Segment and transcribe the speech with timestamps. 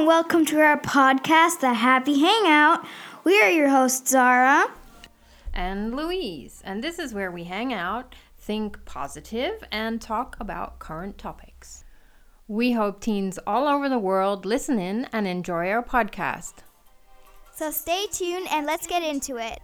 [0.00, 2.86] and welcome to our podcast, The Happy Hangout.
[3.22, 4.64] We are your hosts, Zara
[5.52, 11.18] and Louise, and this is where we hang out, think positive, and talk about current
[11.18, 11.84] topics.
[12.48, 16.54] We hope teens all over the world listen in and enjoy our podcast.
[17.54, 19.60] So stay tuned and let's get into it.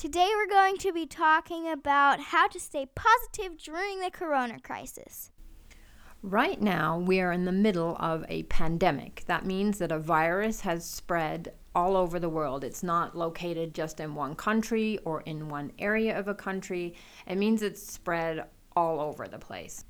[0.00, 5.30] Today, we're going to be talking about how to stay positive during the corona crisis.
[6.22, 9.24] Right now, we are in the middle of a pandemic.
[9.26, 12.64] That means that a virus has spread all over the world.
[12.64, 16.94] It's not located just in one country or in one area of a country.
[17.26, 19.84] It means it's spread all over the place.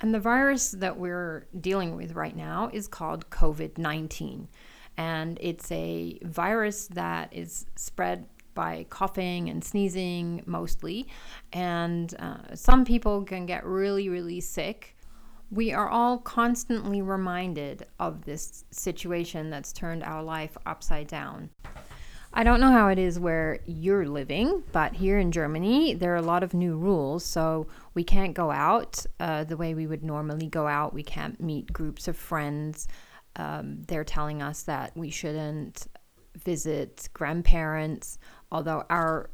[0.00, 4.48] And the virus that we're dealing with right now is called COVID 19.
[4.96, 8.26] And it's a virus that is spread
[8.58, 11.06] by coughing and sneezing mostly.
[11.52, 14.96] And uh, some people can get really, really sick.
[15.52, 21.50] We are all constantly reminded of this situation that's turned our life upside down.
[22.32, 26.16] I don't know how it is where you're living, but here in Germany, there are
[26.16, 27.24] a lot of new rules.
[27.24, 30.92] So we can't go out uh, the way we would normally go out.
[30.92, 32.88] We can't meet groups of friends.
[33.36, 35.86] Um, they're telling us that we shouldn't
[36.38, 38.18] visit grandparents
[38.50, 39.30] although our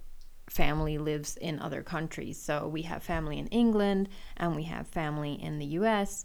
[0.49, 2.41] family lives in other countries.
[2.41, 6.25] So we have family in England and we have family in the US.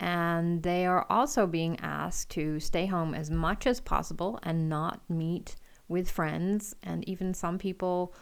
[0.00, 5.00] And they are also being asked to stay home as much as possible and not
[5.08, 5.56] meet
[5.88, 6.74] with friends.
[6.82, 8.14] And even some people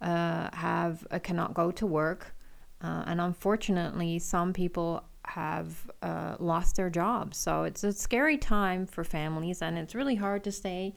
[0.00, 2.34] uh, have uh, cannot go to work.
[2.82, 7.36] Uh, and unfortunately, some people have uh, lost their jobs.
[7.36, 10.94] So it's a scary time for families, and it's really hard to stay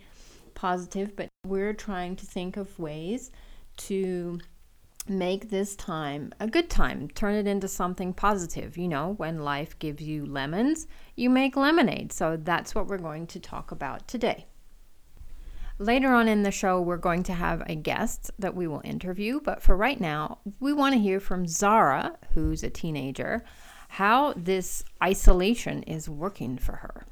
[0.59, 3.31] positive, but we're trying to think of ways
[3.77, 4.39] to
[5.07, 7.07] make this time a good time.
[7.07, 8.77] Turn it into something positive.
[8.77, 12.11] You know, when life gives you lemons, you make lemonade.
[12.11, 14.47] So that's what we're going to talk about today.
[15.77, 19.39] Later on in the show, we're going to have a guest that we will interview.
[19.39, 23.45] But for right now, we want to hear from Zara, who's a teenager,
[23.87, 27.05] how this isolation is working for her.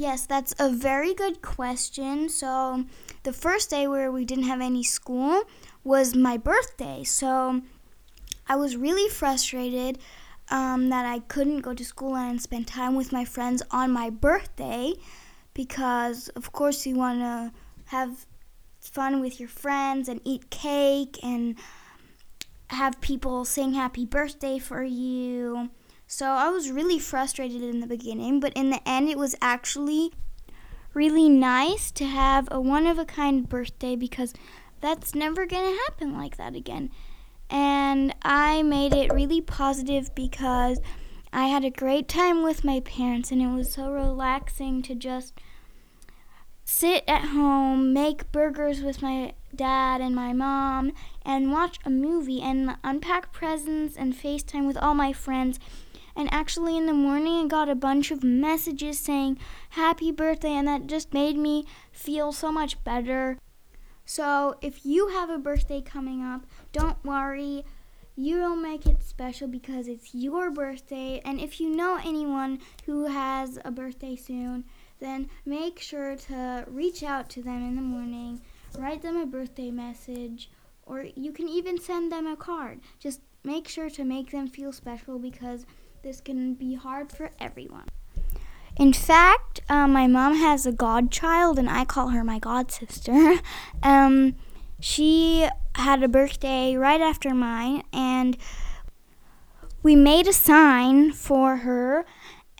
[0.00, 2.30] Yes, that's a very good question.
[2.30, 2.86] So,
[3.22, 5.42] the first day where we didn't have any school
[5.84, 7.04] was my birthday.
[7.04, 7.60] So,
[8.48, 9.98] I was really frustrated
[10.48, 14.08] um, that I couldn't go to school and spend time with my friends on my
[14.08, 14.94] birthday
[15.52, 17.52] because, of course, you want to
[17.88, 18.24] have
[18.80, 21.56] fun with your friends and eat cake and
[22.68, 25.68] have people sing happy birthday for you.
[26.12, 30.10] So I was really frustrated in the beginning, but in the end, it was actually
[30.92, 34.34] really nice to have a one of a kind birthday because
[34.80, 36.90] that's never going to happen like that again.
[37.48, 40.80] And I made it really positive because
[41.32, 45.32] I had a great time with my parents, and it was so relaxing to just
[46.64, 50.90] sit at home, make burgers with my dad and my mom,
[51.24, 55.60] and watch a movie and unpack presents and FaceTime with all my friends
[56.16, 59.38] and actually, in the morning, I got a bunch of messages saying
[59.70, 63.38] happy birthday, and that just made me feel so much better.
[64.04, 67.64] So, if you have a birthday coming up, don't worry.
[68.16, 71.22] You'll make it special because it's your birthday.
[71.24, 74.64] And if you know anyone who has a birthday soon,
[74.98, 78.42] then make sure to reach out to them in the morning,
[78.78, 80.50] write them a birthday message,
[80.84, 82.80] or you can even send them a card.
[82.98, 85.64] Just make sure to make them feel special because
[86.02, 87.88] this can be hard for everyone.
[88.76, 93.34] In fact, uh, my mom has a godchild, and I call her my god sister.
[93.82, 94.36] um,
[94.80, 98.36] she had a birthday right after mine, and
[99.82, 102.04] we made a sign for her,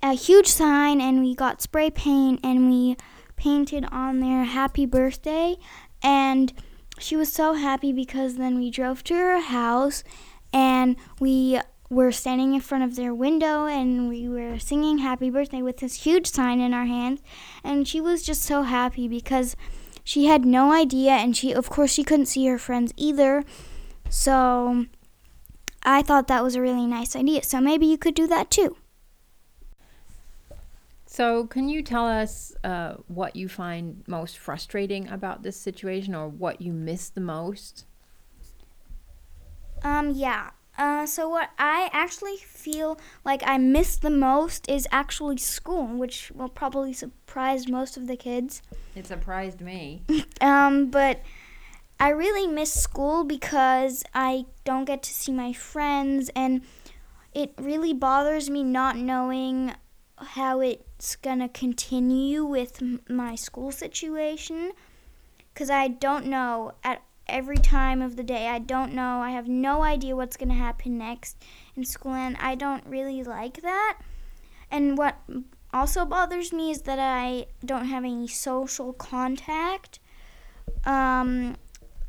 [0.02, 2.96] a huge sign, and we got spray paint and we
[3.36, 5.56] painted on there happy birthday.
[6.02, 6.52] And
[6.98, 10.02] she was so happy because then we drove to her house
[10.52, 11.60] and we
[11.90, 16.04] were standing in front of their window and we were singing happy birthday with this
[16.04, 17.20] huge sign in our hands
[17.64, 19.56] and she was just so happy because
[20.04, 23.44] she had no idea and she of course she couldn't see her friends either.
[24.08, 24.87] So
[25.82, 27.42] i thought that was a really nice idea.
[27.42, 28.76] So maybe you could do that too.
[31.06, 36.28] So can you tell us uh, what you find most frustrating about this situation or
[36.28, 37.84] what you miss the most?
[39.82, 40.50] Um yeah
[40.81, 46.32] uh, so what I actually feel like I miss the most is actually school, which
[46.35, 48.62] will probably surprise most of the kids.
[48.97, 50.00] It surprised me.
[50.41, 51.21] um, but
[52.00, 56.62] I really miss school because I don't get to see my friends, and
[57.35, 59.75] it really bothers me not knowing
[60.17, 64.73] how it's gonna continue with m- my school situation
[65.53, 68.49] because I don't know at every time of the day.
[68.49, 69.21] I don't know.
[69.21, 71.43] I have no idea what's gonna happen next
[71.77, 73.99] in school, and I don't really like that.
[74.71, 75.17] And what
[75.73, 80.00] also bothers me is that I don't have any social contact.
[80.85, 81.56] Um,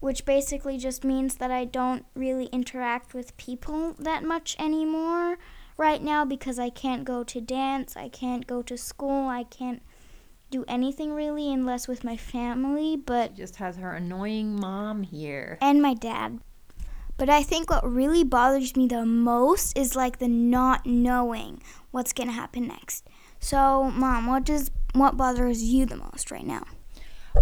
[0.01, 5.37] which basically just means that I don't really interact with people that much anymore
[5.77, 9.81] right now because I can't go to dance, I can't go to school, I can't
[10.51, 15.57] do anything really unless with my family, but She just has her annoying mom here.
[15.61, 16.39] and my dad.
[17.17, 21.61] But I think what really bothers me the most is like the not knowing
[21.91, 23.07] what's going to happen next.
[23.39, 26.63] So, mom, what does what bothers you the most right now?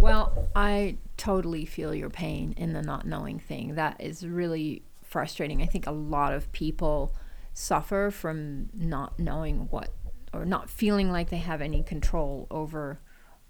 [0.01, 3.75] Well, I totally feel your pain in the not knowing thing.
[3.75, 5.61] That is really frustrating.
[5.61, 7.13] I think a lot of people
[7.53, 9.89] suffer from not knowing what
[10.33, 12.99] or not feeling like they have any control over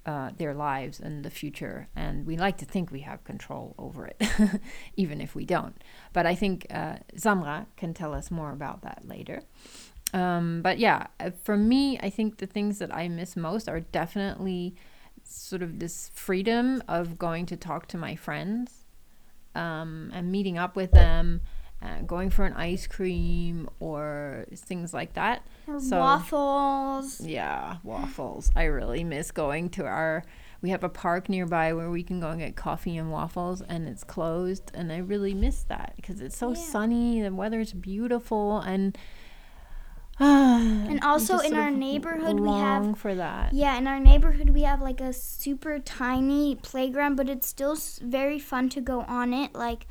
[0.05, 1.87] uh, their lives and the future.
[1.95, 4.21] And we like to think we have control over it,
[4.95, 5.75] even if we don't.
[6.13, 9.43] But I think uh, Zamra can tell us more about that later.
[10.13, 13.79] Um, but yeah, uh, for me, I think the things that I miss most are
[13.79, 14.75] definitely
[15.23, 18.85] sort of this freedom of going to talk to my friends
[19.53, 21.41] um, and meeting up with them,
[21.81, 25.43] uh, going for an ice cream or things like that.
[25.67, 27.21] Or So- waffles.
[27.21, 28.51] Yeah, waffles.
[28.55, 30.23] I really miss going to our.
[30.61, 33.87] We have a park nearby where we can go and get coffee and waffles, and
[33.87, 34.71] it's closed.
[34.73, 36.55] And I really miss that because it's so Yeah.
[36.55, 37.21] sunny.
[37.21, 38.97] The weather's beautiful, and
[40.19, 43.53] and And also in our neighborhood we have for that.
[43.53, 48.37] Yeah, in our neighborhood we have like a super tiny playground, but it's still very
[48.37, 49.55] fun to go on it.
[49.55, 49.87] Like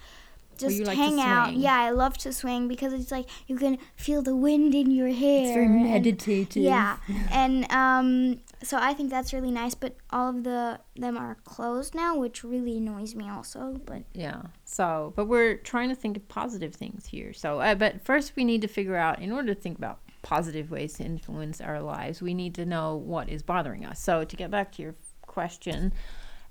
[0.59, 1.55] just you like to hang out.
[1.55, 5.09] Yeah, I love to swing because it's like you can feel the wind in your
[5.09, 5.45] hair.
[5.45, 6.63] It's very and- meditative.
[6.63, 6.99] Yeah,
[7.31, 9.75] and um, so I think that's really nice.
[9.75, 13.81] But all of the them are closed now, which really annoys me also.
[13.87, 14.43] But Yeah.
[14.65, 17.33] So, but we're trying to think of positive things here.
[17.33, 20.71] So, uh, but first we need to figure out, in order to think about positive
[20.71, 24.01] ways to influence our lives, we need to know what is bothering us.
[24.01, 25.93] So, to get back to your question,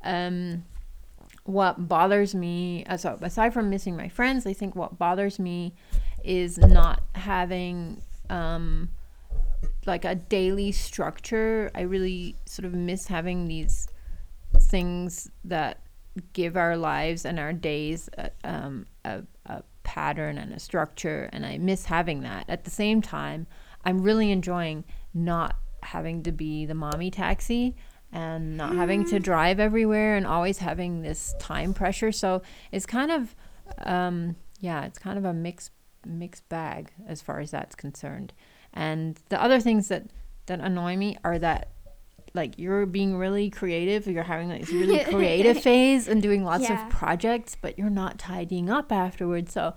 [0.03, 0.63] um,
[1.47, 5.73] what bothers me, so aside from missing my friends, I think what bothers me
[6.23, 8.89] is not having, um,
[9.85, 11.71] like a daily structure.
[11.73, 13.87] I really sort of miss having these
[14.59, 15.81] things that
[16.33, 21.45] give our lives and our days a, um, a, a pattern and a structure and
[21.45, 23.47] i miss having that at the same time
[23.85, 24.83] i'm really enjoying
[25.13, 27.75] not having to be the mommy taxi
[28.17, 32.11] and not having to drive everywhere and always having this time pressure.
[32.11, 32.41] So
[32.71, 33.35] it's kind of
[33.79, 35.71] um, yeah it's kind of a mixed
[36.05, 38.33] mixed bag as far as that's concerned.
[38.73, 40.03] And the other things that
[40.47, 41.69] that annoy me are that
[42.33, 44.07] like you're being really creative.
[44.07, 46.85] You're having like this really creative phase and doing lots Yeah.
[46.87, 49.53] of projects but you're not tidying up afterwards.
[49.53, 49.73] So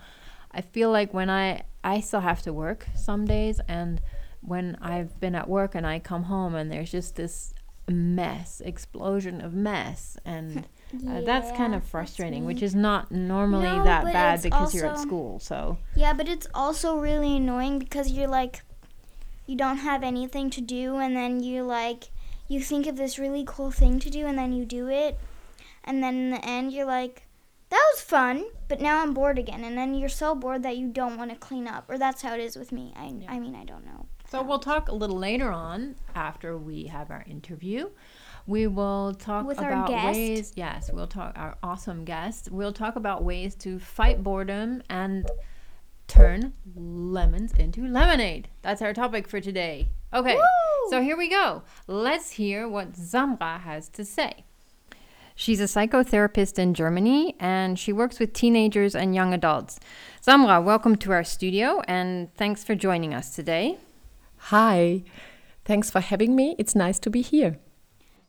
[0.53, 4.01] i feel like when i i still have to work some days and
[4.41, 7.55] when i've been at work and i come home and there's just this
[7.91, 10.67] mess explosion of mess and
[11.09, 14.99] uh, that's kind of frustrating which is not normally No, that bad because you're at
[14.99, 18.63] school so Yeah, but it's also really annoying because you're like,
[19.47, 22.11] you don't have anything to do, and then you like,
[22.49, 25.19] you think of this really cool thing to do, and then you do it,
[25.85, 27.27] and then in the end you're like,
[27.71, 30.89] that was fun, but now I'm bored again, and then you're so bored that you
[30.89, 32.93] don't want to clean up, or that's how it is with me.
[32.97, 34.07] I, I mean, I don't know.
[34.31, 37.91] So we'll talk a little later on after we have our interview.
[38.47, 40.53] We will talk With our about ways.
[40.55, 42.49] Yes, we'll talk our awesome guest.
[42.53, 45.29] We'll talk about ways to fight boredom and
[46.07, 48.47] turn lemons into lemonade.
[48.63, 49.89] That's our topic for today.
[50.15, 50.91] Okay, Woo!
[50.91, 51.65] so here we go.
[51.89, 54.45] Let's hear what Zamra has to say.
[55.35, 59.81] She's a psychotherapist in Germany and she works with teenagers and young adults.
[60.25, 63.79] Zamra, welcome to our studio and thanks for joining us today.
[64.49, 65.05] Hi,
[65.65, 66.57] thanks for having me.
[66.59, 67.59] It's nice to be here.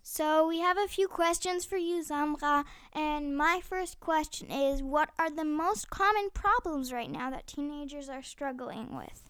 [0.03, 5.10] So we have a few questions for you, Zamra, and my first question is, what
[5.18, 9.24] are the most common problems right now that teenagers are struggling with?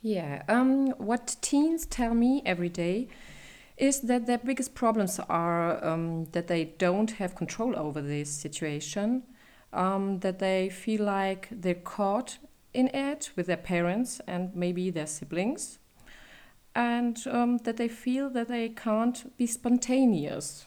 [0.00, 3.08] Yeah, um, what teens tell me every day
[3.76, 9.24] is that their biggest problems are um, that they don't have control over this situation,
[9.72, 12.38] um, that they feel like they're caught
[12.72, 15.79] in it with their parents and maybe their siblings,
[16.74, 20.66] and um, that they feel that they can't be spontaneous.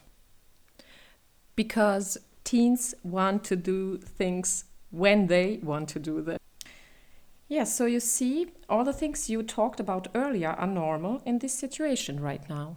[1.56, 6.38] Because teens want to do things when they want to do them.
[7.48, 11.56] Yeah, so you see, all the things you talked about earlier are normal in this
[11.56, 12.76] situation right now.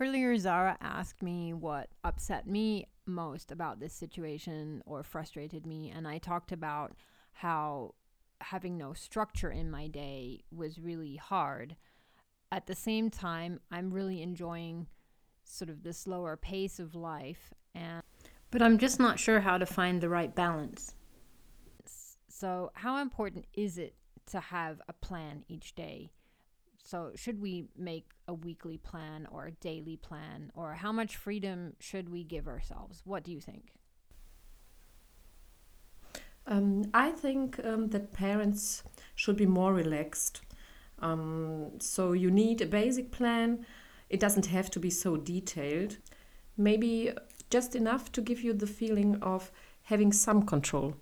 [0.00, 6.08] Earlier, Zara asked me what upset me most about this situation or frustrated me, and
[6.08, 6.94] I talked about
[7.32, 7.94] how
[8.42, 11.76] having no structure in my day was really hard.
[12.50, 14.86] At the same time, I'm really enjoying
[15.44, 18.02] sort of the slower pace of life and
[18.52, 20.94] but I'm just not sure how to find the right balance.
[22.28, 23.94] So, how important is it
[24.26, 26.12] to have a plan each day?
[26.84, 31.74] So, should we make a weekly plan or a daily plan or how much freedom
[31.80, 33.00] should we give ourselves?
[33.04, 33.72] What do you think?
[36.46, 38.82] Um, I think um, that parents
[39.14, 40.42] should be more relaxed.
[41.00, 43.66] Um, so you need a basic plan.
[44.08, 45.98] It doesn't have to be so detailed.
[46.56, 47.12] Maybe
[47.50, 49.50] just enough to give you the feeling of
[49.82, 50.94] having some control.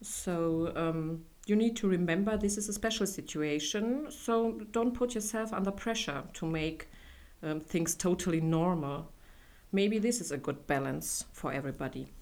[0.00, 4.06] So um, you need to remember this is a special situation.
[4.10, 6.88] So don't put yourself under pressure to make
[7.42, 9.10] um, things totally normal.
[9.72, 12.12] Maybe this is a good balance for everybody.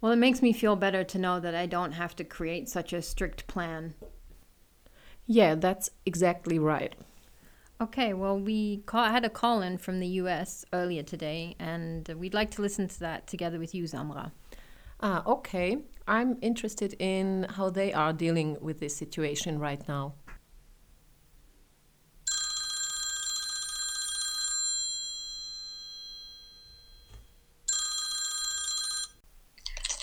[0.00, 2.92] Well, it makes me feel better to know that I don't have to create such
[2.92, 3.94] a strict plan.
[5.26, 6.94] Yeah, that's exactly right.
[7.80, 12.34] Okay, well, we call, had a call in from the US earlier today, and we'd
[12.34, 14.32] like to listen to that together with you, Zamra.
[15.00, 15.78] Ah, okay.
[16.08, 20.14] I'm interested in how they are dealing with this situation right now.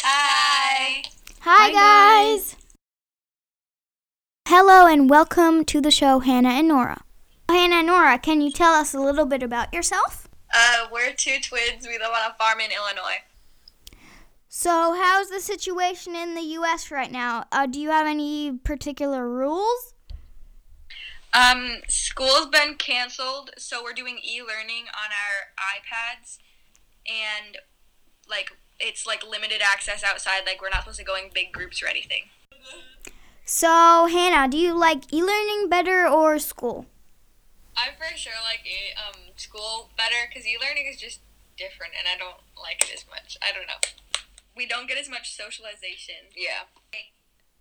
[0.04, 1.04] Hi.
[1.42, 2.56] Hi, guys.
[4.78, 7.02] Hello and welcome to the show, Hannah and Nora.
[7.48, 10.28] Hannah and Nora, can you tell us a little bit about yourself?
[10.54, 11.88] Uh, we're two twins.
[11.88, 13.24] We live on a farm in Illinois.
[14.50, 16.92] So, how's the situation in the U.S.
[16.92, 17.46] right now?
[17.54, 19.94] Uh, do you have any particular rules?
[21.34, 26.40] Um, school's been canceled, so we're doing e-learning on our iPads,
[27.08, 27.60] and
[28.30, 28.50] like
[28.82, 30.42] it's like limited access outside.
[30.46, 32.24] Like we're not supposed to go in big groups or anything.
[33.46, 36.88] So, Hannah, do you like e learning better or school?
[37.78, 41.20] I for sure like e- um school better because e-learning is just
[41.56, 43.38] different, and I don't like it as much.
[43.44, 43.80] I don't know.
[44.58, 46.16] We don't get as much socialization.
[46.36, 46.66] Yeah.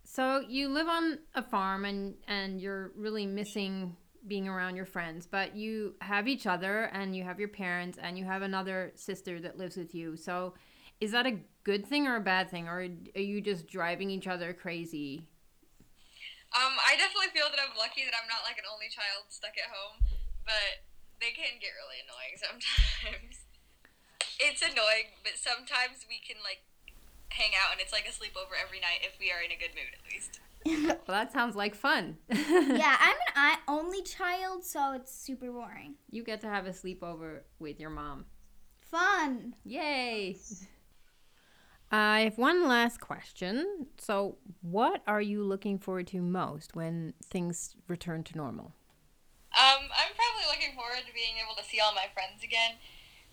[0.03, 3.95] So, you live on a farm and, and you're really missing
[4.27, 8.17] being around your friends, but you have each other and you have your parents and
[8.17, 10.15] you have another sister that lives with you.
[10.15, 10.53] So,
[10.99, 12.67] is that a good thing or a bad thing?
[12.67, 15.27] Or are you just driving each other crazy?
[16.55, 19.59] Um, I definitely feel that I'm lucky that I'm not like an only child stuck
[19.59, 19.99] at home,
[20.47, 20.87] but
[21.19, 23.43] they can get really annoying sometimes.
[24.39, 26.63] it's annoying, but sometimes we can like
[27.35, 29.75] hang out and it's like a sleepover every night if we are in a good
[29.75, 30.39] mood at least.
[31.07, 32.17] Well, that sounds like fun.
[32.29, 35.93] yeah, I'm an I- only child, so it's super boring.
[36.09, 38.25] You get to have a sleepover with your mom.
[38.89, 39.53] Fun.
[39.63, 40.37] Yay!
[41.95, 43.87] I have one last question.
[43.97, 48.75] So, what are you looking forward to most when things return to normal?
[49.55, 52.75] Um, I'm probably looking forward to being able to see all my friends again,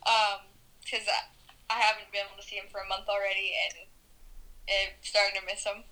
[0.07, 0.47] um,
[0.79, 3.91] because I, I haven't been able to see them for a month already, and
[4.71, 5.83] I'm starting to miss them.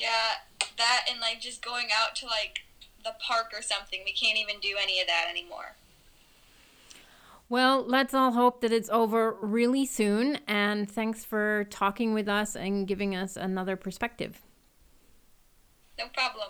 [0.00, 0.40] Yeah,
[0.80, 2.64] that and like just going out to like
[3.04, 4.00] the park or something.
[4.08, 5.76] We can't even do any of that anymore.
[7.48, 10.40] Well, let's all hope that it's over really soon.
[10.48, 14.42] And thanks for talking with us and giving us another perspective.
[15.98, 16.48] No problem.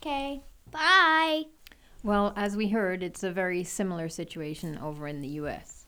[0.00, 0.42] Okay.
[0.70, 1.44] Bye.
[2.02, 5.86] Well, as we heard, it's a very similar situation over in the US.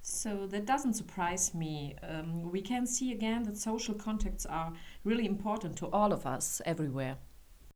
[0.00, 1.96] So that doesn't surprise me.
[2.02, 4.72] Um, we can see again that social contacts are
[5.04, 7.16] really important to all of us everywhere.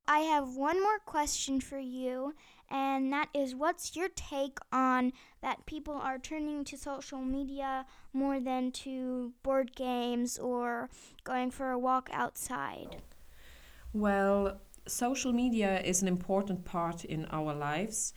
[0.07, 2.35] I have one more question for you,
[2.71, 5.13] and that is what's your take on
[5.43, 10.89] that people are turning to social media more than to board games or
[11.25, 13.03] going for a walk outside?
[13.93, 18.13] Well, social media is an important part in our lives,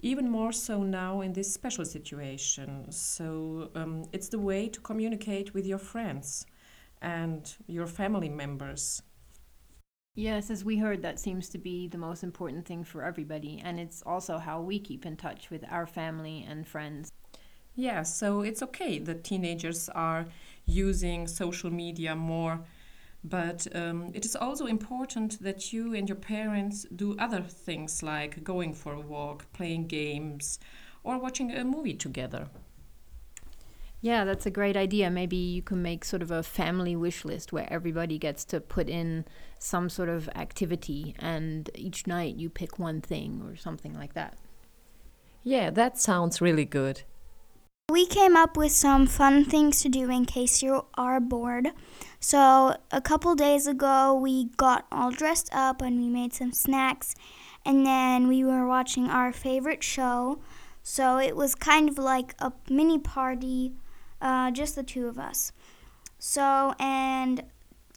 [0.00, 2.90] even more so now in this special situation.
[2.90, 6.46] So um, it's the way to communicate with your friends
[7.02, 9.02] and your family members.
[10.16, 13.60] Yes, as we heard, that seems to be the most important thing for everybody.
[13.64, 17.12] And it's also how we keep in touch with our family and friends.
[17.76, 20.26] Yeah, so it's okay that teenagers are
[20.66, 22.60] using social media more,
[23.22, 28.42] but um, it is also important that you and your parents do other things like
[28.42, 30.58] going for a walk, playing games,
[31.04, 32.48] or watching a movie together.
[34.02, 35.10] Yeah, that's a great idea.
[35.10, 38.88] Maybe you can make sort of a family wish list where everybody gets to put
[38.88, 39.26] in
[39.60, 44.36] some sort of activity and each night you pick one thing or something like that.
[45.44, 47.02] Yeah, that sounds really good.
[47.90, 51.68] We came up with some fun things to do in case you are bored.
[52.20, 57.16] So, a couple days ago, we got all dressed up and we made some snacks,
[57.64, 60.38] and then we were watching our favorite show.
[60.84, 63.72] So, it was kind of like a mini party
[64.20, 65.52] uh, just the two of us.
[66.18, 67.42] So, and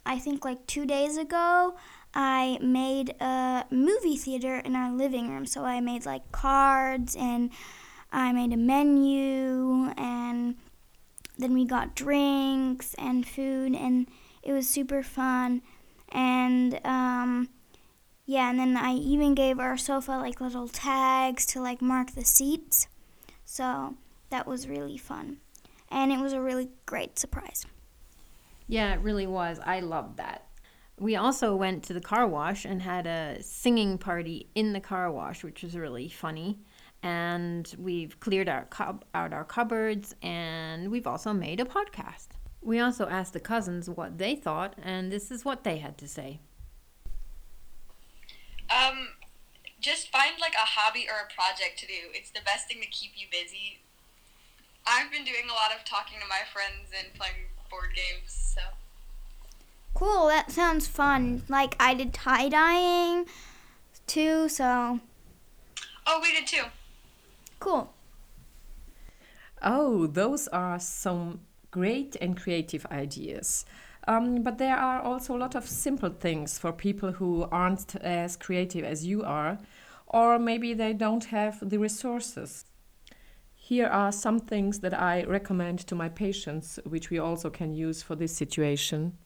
[0.06, 1.76] I think like two days ago,
[2.14, 5.46] I made a movie theater in our living room.
[5.46, 7.50] So I made like cards and
[8.12, 10.56] I made a menu and
[11.38, 14.08] then we got drinks and food and
[14.44, 15.62] it was super fun.
[16.10, 17.50] And um,
[18.26, 22.26] yeah, and then I even gave our sofa like little tags to like mark the
[22.26, 22.88] seats.
[23.46, 23.96] So
[24.30, 25.38] that was really fun
[25.90, 27.66] and it was a really great surprise.
[28.67, 29.60] Yeah, it really was.
[29.63, 30.48] I loved that.
[31.00, 35.12] We also went to the car wash and had a singing party in the car
[35.12, 36.60] wash, which was really funny.
[37.01, 42.27] And we've cleared our cub- out our cupboards, and we've also made a podcast.
[42.62, 46.08] We also asked the cousins what they thought, and this is what they had to
[46.08, 46.39] say.
[48.70, 49.10] Um,
[49.82, 51.93] just find like a hobby or a project to do.
[52.13, 53.84] It's the best thing to keep you busy
[54.86, 58.62] I've been doing a lot of talking to my friends and playing board games, so.
[59.96, 61.42] Cool, that sounds fun.
[61.50, 63.25] Like I did tie dyeing
[64.06, 65.00] too, so.
[66.06, 66.65] Oh, we did too.
[67.60, 67.92] Cool.
[69.62, 71.39] Oh, those are some
[71.72, 73.65] great and creative ideas.
[74.08, 78.36] Um, but there are also a lot of simple things for people who aren't as
[78.36, 79.58] creative as you are,
[80.08, 82.65] or maybe they don't have the resources.
[83.65, 88.04] Here are some things that I recommend to my patients, which we also can use
[88.04, 89.17] for this situation.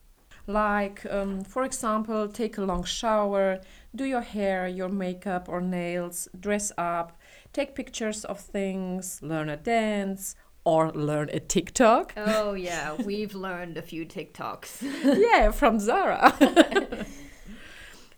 [0.45, 3.60] Like, um, for example, take a long shower,
[3.95, 7.19] do your hair, your makeup or nails, dress up,
[7.52, 12.13] take pictures of things, learn a dance, or learn a TikTok.
[12.15, 14.84] Oh, yeah, we've learned a few TikToks.
[15.17, 16.32] yeah, from Zara.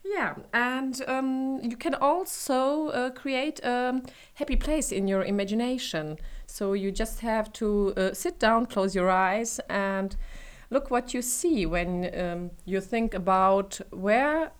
[0.09, 4.01] Yeah, and um, you can also uh, create a
[4.33, 6.17] happy place in your imagination.
[6.47, 10.15] So you just have to uh, sit down, close your eyes, and
[10.71, 14.51] look what you see when um, you think about where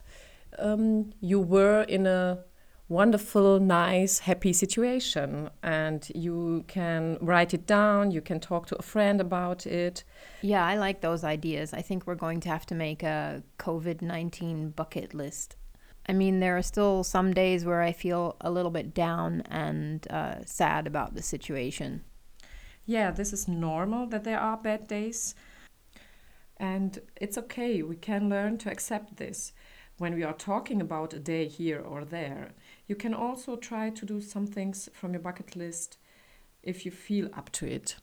[0.60, 2.44] um, you were in a
[2.90, 5.48] wonderful, nice, happy situation.
[5.62, 10.04] And you can write it down, you can talk to a friend about it.
[10.42, 11.72] Yeah, I like those ideas.
[11.72, 15.56] I think we're going to have to make a COVID 19 bucket list.
[16.08, 20.06] I mean, there are still some days where I feel a little bit down and
[20.10, 22.02] uh, sad about the situation.
[22.84, 25.36] Yeah, this is normal that there are bad days.
[26.56, 29.52] And it's okay, we can learn to accept this.
[29.98, 32.52] When we are talking about a day here or there,
[32.90, 35.96] you can also try to do some things from your bucket list
[36.64, 37.94] if you feel up to it.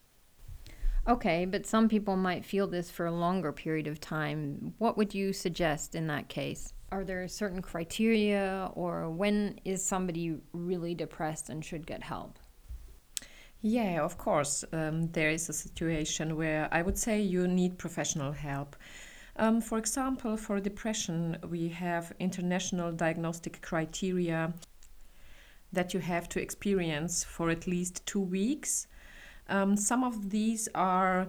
[1.06, 4.74] Okay, but some people might feel this for a longer period of time.
[4.78, 6.74] What would you suggest in that case?
[6.90, 12.40] Are there certain criteria, or when is somebody really depressed and should get help?
[13.60, 14.64] Yeah, of course.
[14.72, 18.78] Um, there is a situation where I would say you need professional help.
[19.36, 24.54] Um, for example, for depression, we have international diagnostic criteria
[25.78, 28.88] that you have to experience for at least two weeks
[29.50, 31.28] um, some of these are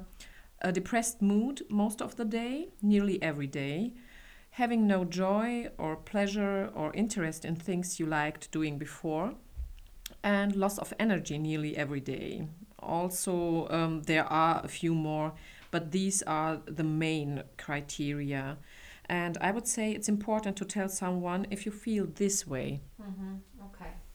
[0.61, 3.95] a depressed mood most of the day, nearly every day,
[4.51, 9.35] having no joy or pleasure or interest in things you liked doing before,
[10.23, 12.49] and loss of energy nearly every day.
[12.81, 15.33] Also, um, there are a few more,
[15.71, 18.57] but these are the main criteria.
[19.09, 22.81] And I would say it's important to tell someone if you feel this way.
[23.01, 23.35] Mm-hmm.
[23.35, 23.58] Okay.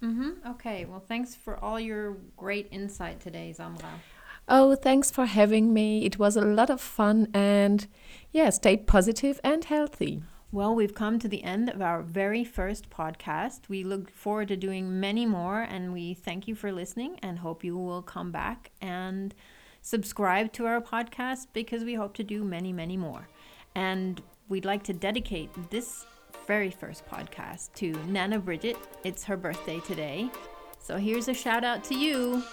[0.04, 0.52] Mm-hmm.
[0.52, 0.86] Okay.
[0.86, 4.02] Well, thanks for all your great insight today, Zamra.
[4.50, 6.06] Oh, thanks for having me.
[6.06, 7.88] It was a lot of fun and
[8.32, 10.22] yeah, stay positive and healthy.
[10.52, 13.70] Well, we've come to the end of our very first podcast.
[13.70, 17.64] We look forward to doing many more and we thank you for listening and hope
[17.64, 19.34] you will come back and
[19.82, 23.30] subscribe to our podcast because we hope to do many, many more.
[23.74, 26.06] And we'd like to dedicate this
[26.46, 28.76] very first podcast to Nana Bridget.
[29.04, 30.32] It's her birthday today.
[30.80, 32.44] So here's a shout out to you.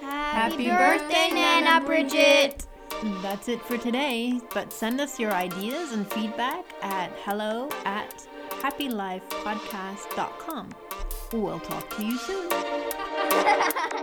[0.00, 2.66] Happy, Happy birthday, Nana Bridget!
[3.22, 8.26] That's it for today, but send us your ideas and feedback at hello at
[8.60, 10.68] happylifepodcast.com.
[11.32, 12.50] We'll talk to you soon.